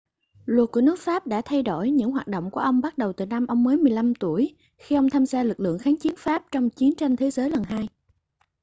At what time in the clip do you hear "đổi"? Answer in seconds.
1.63-1.91